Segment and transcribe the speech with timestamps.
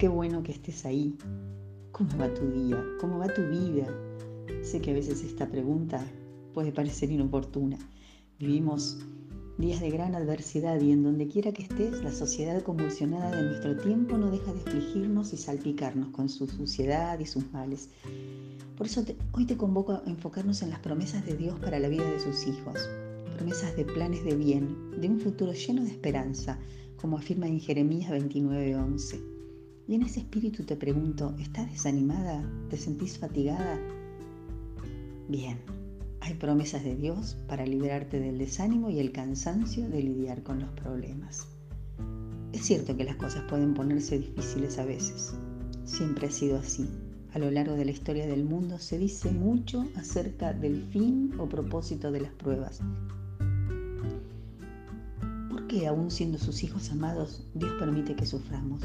[0.00, 1.14] qué bueno que estés ahí.
[1.92, 2.82] ¿Cómo va tu día?
[2.98, 3.86] ¿Cómo va tu vida?
[4.62, 6.02] Sé que a veces esta pregunta
[6.54, 7.78] puede parecer inoportuna.
[8.38, 8.96] Vivimos
[9.58, 13.76] días de gran adversidad y en donde quiera que estés, la sociedad convulsionada de nuestro
[13.76, 17.90] tiempo no deja de afligirnos y salpicarnos con su suciedad y sus males.
[18.78, 22.10] Por eso hoy te convoco a enfocarnos en las promesas de Dios para la vida
[22.10, 22.88] de sus hijos,
[23.36, 26.58] promesas de planes de bien, de un futuro lleno de esperanza,
[26.96, 29.39] como afirma en Jeremías 29:11.
[29.90, 32.48] Y en ese espíritu te pregunto, ¿estás desanimada?
[32.68, 33.76] ¿Te sentís fatigada?
[35.28, 35.58] Bien,
[36.20, 40.70] hay promesas de Dios para liberarte del desánimo y el cansancio de lidiar con los
[40.74, 41.48] problemas.
[42.52, 45.34] Es cierto que las cosas pueden ponerse difíciles a veces.
[45.82, 46.88] Siempre ha sido así.
[47.34, 51.48] A lo largo de la historia del mundo se dice mucho acerca del fin o
[51.48, 52.80] propósito de las pruebas.
[55.50, 58.84] ¿Por qué, aún siendo sus hijos amados, Dios permite que suframos?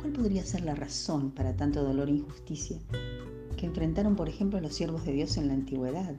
[0.00, 2.78] ¿Cuál podría ser la razón para tanto dolor e injusticia
[3.56, 6.16] que enfrentaron, por ejemplo, los siervos de Dios en la antigüedad?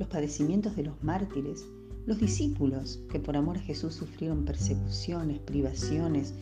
[0.00, 1.66] los padecimientos de los mártires,
[2.06, 6.32] los discípulos que por amor a Jesús sufrieron persecuciones, privaciones,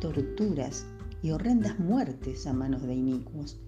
[0.00, 0.86] torturas
[1.22, 3.60] y horrendas muertes a manos de inicuos.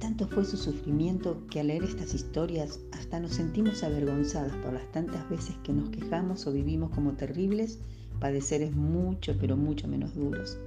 [0.00, 4.90] Tanto fue su sufrimiento que al leer estas historias hasta nos sentimos avergonzados por las
[4.92, 7.80] tantas veces que nos quejamos o vivimos como terribles
[8.20, 10.58] padeceres mucho pero mucho menos duros.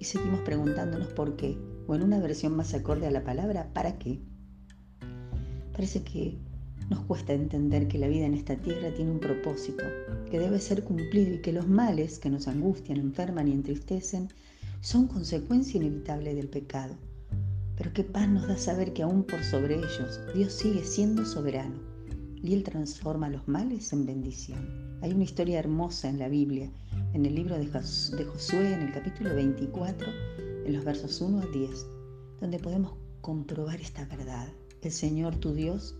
[0.00, 1.56] Y seguimos preguntándonos por qué,
[1.86, 4.18] o en una versión más acorde a la palabra, ¿para qué?
[5.72, 6.38] Parece que
[6.88, 9.84] nos cuesta entender que la vida en esta tierra tiene un propósito,
[10.30, 14.28] que debe ser cumplido y que los males que nos angustian, enferman y entristecen
[14.80, 16.96] son consecuencia inevitable del pecado.
[17.76, 21.76] Pero qué paz nos da saber que aún por sobre ellos Dios sigue siendo soberano
[22.42, 24.98] y Él transforma los males en bendición.
[25.02, 26.70] Hay una historia hermosa en la Biblia,
[27.12, 27.66] en el libro de
[28.24, 30.06] Josué, en el capítulo 24,
[30.64, 31.86] en los versos 1 a 10,
[32.40, 34.48] donde podemos comprobar esta verdad.
[34.80, 35.96] El Señor tu Dios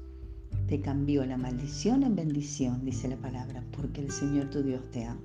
[0.69, 5.05] te cambió la maldición en bendición, dice la palabra, porque el Señor tu Dios te
[5.05, 5.21] ama.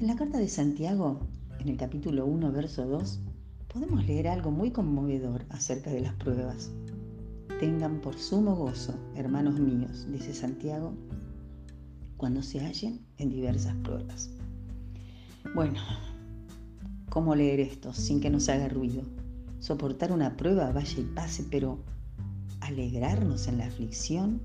[0.00, 1.20] En la carta de Santiago,
[1.60, 3.20] en el capítulo 1, verso 2,
[3.72, 6.70] podemos leer algo muy conmovedor acerca de las pruebas.
[7.60, 10.94] Tengan por sumo gozo, hermanos míos, dice Santiago,
[12.16, 14.37] cuando se hallen en diversas pruebas.
[15.54, 15.80] Bueno,
[17.08, 19.02] ¿cómo leer esto sin que nos haga ruido?
[19.60, 21.78] Soportar una prueba, vaya y pase, pero
[22.60, 24.42] alegrarnos en la aflicción?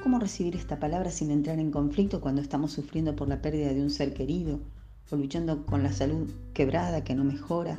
[0.00, 3.82] ¿Cómo recibir esta palabra sin entrar en conflicto cuando estamos sufriendo por la pérdida de
[3.82, 4.60] un ser querido
[5.10, 7.78] o luchando con la salud quebrada que no mejora?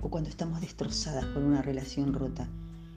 [0.00, 2.48] ¿O cuando estamos destrozadas por una relación rota?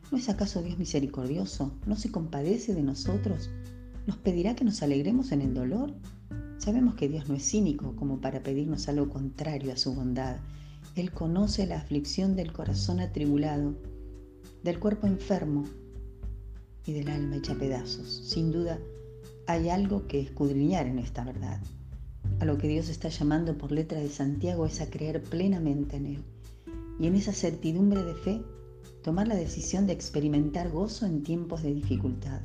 [0.10, 1.74] ¿No es acaso Dios misericordioso?
[1.86, 3.50] ¿No se compadece de nosotros?
[4.08, 5.94] ¿Nos pedirá que nos alegremos en el dolor?
[6.58, 10.38] Sabemos que Dios no es cínico como para pedirnos algo contrario a su bondad
[10.96, 13.74] él conoce la aflicción del corazón atribulado,
[14.64, 15.64] del cuerpo enfermo
[16.86, 18.22] y del alma hecha pedazos.
[18.28, 18.80] Sin duda,
[19.48, 21.60] hay algo que escudriñar en esta verdad.
[22.40, 26.06] A lo que Dios está llamando por letra de Santiago es a creer plenamente en
[26.06, 26.24] Él.
[27.00, 28.42] Y en esa certidumbre de fe,
[29.02, 32.42] tomar la decisión de experimentar gozo en tiempos de dificultad.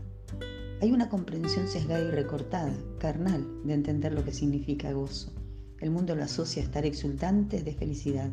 [0.81, 5.33] Hay una comprensión sesgada y recortada, carnal, de entender lo que significa gozo.
[5.81, 8.31] El mundo lo asocia a estar exultante de felicidad,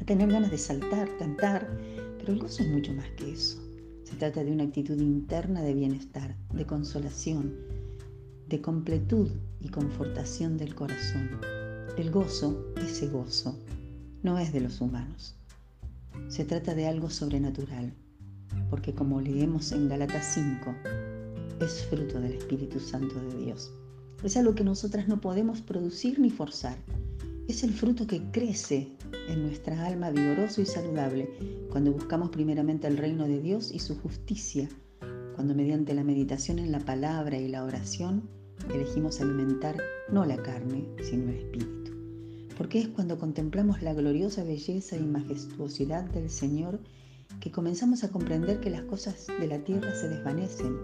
[0.00, 1.68] a tener ganas de saltar, cantar,
[2.16, 3.58] pero el gozo es mucho más que eso.
[4.04, 7.56] Se trata de una actitud interna de bienestar, de consolación,
[8.48, 11.28] de completud y confortación del corazón.
[11.98, 13.58] El gozo, ese gozo,
[14.22, 15.34] no es de los humanos.
[16.28, 17.92] Se trata de algo sobrenatural,
[18.68, 20.74] porque como leemos en Galatas 5,
[21.60, 23.70] es fruto del Espíritu Santo de Dios.
[24.22, 26.76] Es algo que nosotras no podemos producir ni forzar.
[27.48, 28.88] Es el fruto que crece
[29.28, 31.28] en nuestra alma vigoroso y saludable
[31.70, 34.68] cuando buscamos primeramente el reino de Dios y su justicia,
[35.34, 38.28] cuando mediante la meditación en la palabra y la oración
[38.72, 39.76] elegimos alimentar
[40.10, 41.92] no la carne, sino el espíritu.
[42.56, 46.78] Porque es cuando contemplamos la gloriosa belleza y majestuosidad del Señor
[47.40, 50.76] que comenzamos a comprender que las cosas de la tierra se desvanecen,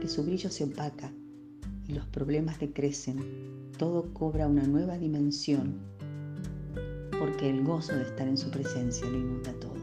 [0.00, 1.12] que su brillo se opaca
[1.88, 5.78] y los problemas decrecen, todo cobra una nueva dimensión,
[7.18, 9.74] porque el gozo de estar en su presencia lo inunda todo.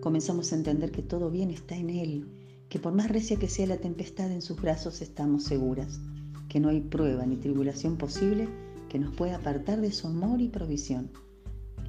[0.00, 2.28] Comenzamos a entender que todo bien está en Él,
[2.68, 6.00] que por más recia que sea la tempestad en sus brazos estamos seguras,
[6.48, 8.48] que no hay prueba ni tribulación posible
[8.88, 11.10] que nos pueda apartar de su amor y provisión.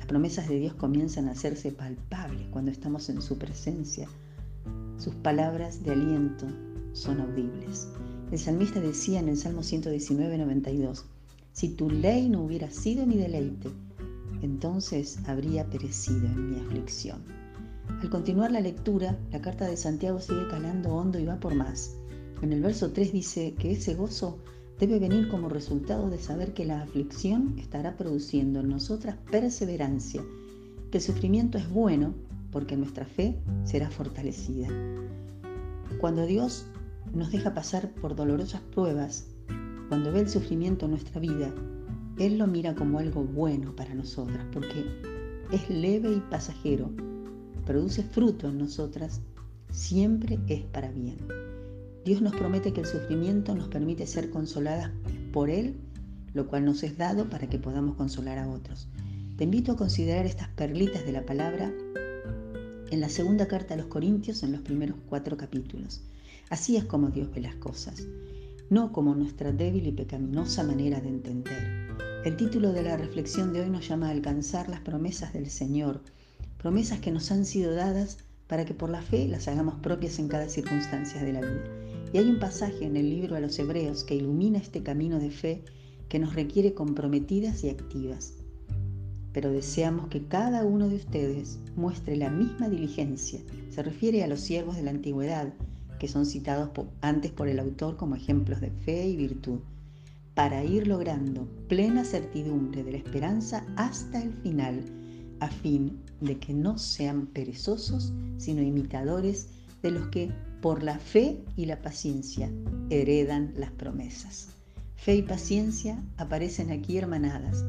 [0.08, 4.08] Promesas de Dios comienzan a hacerse palpables cuando estamos en su presencia.
[4.98, 6.48] Sus palabras de aliento
[6.94, 7.90] son audibles.
[8.32, 11.06] El salmista decía en el Salmo 119, 92,
[11.52, 13.70] Si tu ley no hubiera sido mi deleite,
[14.42, 17.22] entonces habría perecido en mi aflicción.
[18.02, 21.98] Al continuar la lectura, la carta de Santiago sigue calando hondo y va por más.
[22.42, 24.40] En el verso 3 dice que ese gozo
[24.80, 30.24] debe venir como resultado de saber que la aflicción estará produciendo en nosotras perseverancia,
[30.92, 32.14] que el sufrimiento es bueno
[32.52, 34.68] porque nuestra fe será fortalecida.
[36.00, 36.66] Cuando Dios
[37.14, 39.28] nos deja pasar por dolorosas pruebas,
[39.90, 41.54] cuando ve el sufrimiento en nuestra vida,
[42.20, 44.86] Él lo mira como algo bueno para nosotras, porque
[45.52, 46.92] es leve y pasajero,
[47.66, 49.22] produce fruto en nosotras,
[49.72, 51.18] siempre es para bien.
[52.08, 54.92] Dios nos promete que el sufrimiento nos permite ser consoladas
[55.34, 55.76] por Él,
[56.34, 58.88] lo cual nos es dado para que podamos consolar a otros.
[59.36, 61.70] Te invito a considerar estas perlitas de la palabra
[62.92, 66.02] en la segunda carta a los Corintios en los primeros cuatro capítulos.
[66.50, 68.08] Así es como Dios ve las cosas,
[68.70, 71.90] no como nuestra débil y pecaminosa manera de entender.
[72.24, 76.00] El título de la reflexión de hoy nos llama a alcanzar las promesas del Señor,
[76.58, 80.30] promesas que nos han sido dadas para que por la fe las hagamos propias en
[80.30, 81.87] cada circunstancia de la vida.
[82.14, 85.32] Y hay un pasaje en el libro a los Hebreos que ilumina este camino de
[85.32, 85.64] fe
[86.08, 88.34] que nos requiere comprometidas y activas.
[89.34, 93.40] Pero deseamos que cada uno de ustedes muestre la misma diligencia.
[93.70, 95.54] Se refiere a los siervos de la antigüedad,
[96.00, 96.70] que son citados
[97.02, 99.60] antes por el autor como ejemplos de fe y virtud,
[100.34, 104.84] para ir logrando plena certidumbre de la esperanza hasta el final,
[105.40, 109.50] a fin de que no sean perezosos, sino imitadores
[109.88, 110.30] de los que
[110.62, 112.52] por la fe y la paciencia
[112.90, 114.50] heredan las promesas.
[114.98, 117.64] Fe y paciencia aparecen aquí hermanadas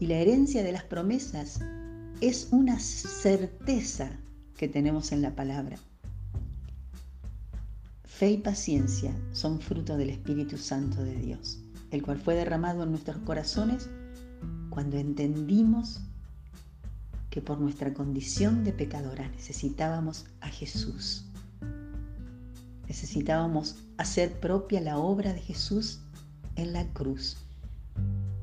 [0.00, 1.60] y la herencia de las promesas
[2.20, 4.18] es una certeza
[4.56, 5.76] que tenemos en la palabra.
[8.02, 11.60] Fe y paciencia son fruto del Espíritu Santo de Dios,
[11.92, 13.88] el cual fue derramado en nuestros corazones
[14.70, 16.00] cuando entendimos
[17.30, 21.26] que por nuestra condición de pecadora necesitábamos a Jesús.
[22.88, 26.00] Necesitábamos hacer propia la obra de Jesús
[26.56, 27.36] en la cruz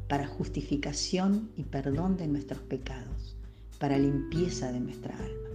[0.07, 3.37] para justificación y perdón de nuestros pecados,
[3.79, 5.49] para limpieza de nuestra alma.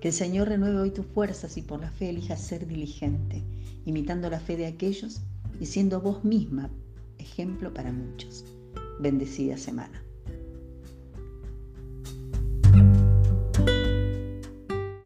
[0.00, 3.42] Que el Señor renueve hoy tus fuerzas y por la fe elijas ser diligente,
[3.86, 5.22] imitando la fe de aquellos
[5.58, 6.68] y siendo vos misma
[7.18, 8.44] ejemplo para muchos.
[9.00, 10.03] Bendecida semana.